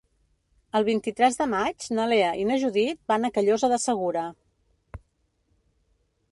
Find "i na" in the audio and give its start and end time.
2.45-2.57